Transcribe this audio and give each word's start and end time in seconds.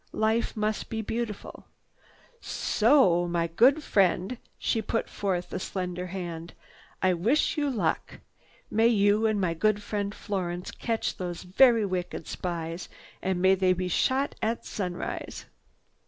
Life 0.17 0.57
must 0.57 0.89
be 0.89 1.03
beautiful. 1.03 1.67
So—o, 2.39 3.27
my 3.27 3.45
good 3.45 3.83
friend—" 3.83 4.39
She 4.57 4.81
put 4.81 5.07
forth 5.07 5.53
a 5.53 5.59
slender 5.59 6.07
hand—"I 6.07 7.13
wish 7.13 7.55
you 7.55 7.69
luck! 7.69 8.19
May 8.71 8.87
you 8.87 9.27
and 9.27 9.39
my 9.39 9.53
good 9.53 9.83
friend 9.83 10.15
Florence 10.15 10.71
catch 10.71 11.17
those 11.17 11.41
so 11.41 11.49
very 11.55 11.85
wicked 11.85 12.25
spies 12.25 12.89
and 13.21 13.43
may 13.43 13.53
they 13.53 13.73
be 13.73 13.89
shot 13.89 14.33
at 14.41 14.65
sunrise! 14.65 15.45